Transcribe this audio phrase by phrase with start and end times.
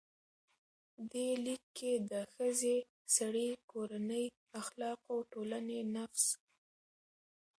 [1.11, 2.77] دې لیک کې د ښځې،
[3.15, 4.25] سړي، کورنۍ،
[4.61, 6.25] اخلاقو، ټولنې، نفس،